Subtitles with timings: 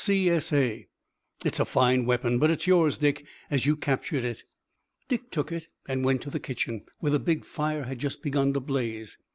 [0.01, 0.87] W., C.S.A.'
[1.45, 4.41] It's a fine weapon, but it's yours, Dick, as you captured it."
[5.07, 8.51] Dick took it and went to the kitchen, where the big fire had just begun
[8.53, 9.19] to blaze.